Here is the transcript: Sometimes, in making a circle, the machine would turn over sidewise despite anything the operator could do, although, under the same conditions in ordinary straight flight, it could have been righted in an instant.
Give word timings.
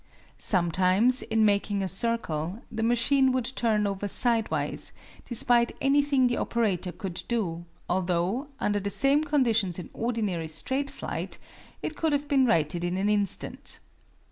Sometimes, 0.39 1.21
in 1.21 1.45
making 1.45 1.83
a 1.83 1.87
circle, 1.87 2.63
the 2.71 2.81
machine 2.81 3.31
would 3.33 3.45
turn 3.45 3.85
over 3.85 4.07
sidewise 4.07 4.93
despite 5.25 5.73
anything 5.79 6.25
the 6.25 6.37
operator 6.37 6.91
could 6.91 7.21
do, 7.27 7.65
although, 7.87 8.47
under 8.59 8.79
the 8.79 8.89
same 8.89 9.23
conditions 9.23 9.77
in 9.77 9.91
ordinary 9.93 10.47
straight 10.47 10.89
flight, 10.89 11.37
it 11.83 11.95
could 11.95 12.13
have 12.13 12.27
been 12.27 12.47
righted 12.47 12.83
in 12.83 12.97
an 12.97 13.09
instant. 13.09 13.77